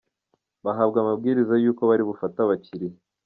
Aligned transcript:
Bahabwa 0.65 0.97
amabwiriza 0.99 1.55
y’uko 1.63 1.81
bari 1.89 2.03
bufate 2.09 2.37
abakiliya 2.41 2.97